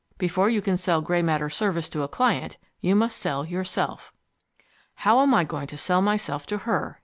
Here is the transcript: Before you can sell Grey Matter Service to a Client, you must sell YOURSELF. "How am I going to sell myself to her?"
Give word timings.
Before 0.17 0.49
you 0.49 0.63
can 0.63 0.77
sell 0.77 0.99
Grey 1.01 1.21
Matter 1.21 1.47
Service 1.47 1.87
to 1.89 2.01
a 2.01 2.07
Client, 2.07 2.57
you 2.79 2.95
must 2.95 3.17
sell 3.19 3.45
YOURSELF. 3.45 4.11
"How 4.95 5.19
am 5.21 5.31
I 5.35 5.43
going 5.43 5.67
to 5.67 5.77
sell 5.77 6.01
myself 6.01 6.47
to 6.47 6.57
her?" 6.57 6.99